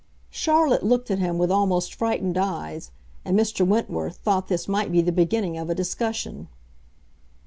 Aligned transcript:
Charlotte 0.31 0.81
looked 0.81 1.11
at 1.11 1.19
him 1.19 1.37
with 1.37 1.51
almost 1.51 1.93
frightened 1.93 2.35
eyes; 2.35 2.89
and 3.23 3.37
Mr. 3.39 3.63
Wentworth 3.67 4.17
thought 4.17 4.47
this 4.47 4.67
might 4.67 4.91
be 4.91 4.99
the 5.03 5.11
beginning 5.11 5.59
of 5.59 5.69
a 5.69 5.75
discussion. 5.75 6.47